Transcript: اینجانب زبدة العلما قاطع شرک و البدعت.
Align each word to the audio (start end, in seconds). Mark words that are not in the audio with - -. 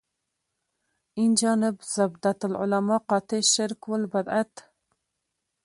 اینجانب 1.19 1.75
زبدة 1.93 2.31
العلما 2.49 2.97
قاطع 3.09 3.39
شرک 3.53 3.81
و 3.89 3.91
البدعت. 3.99 4.53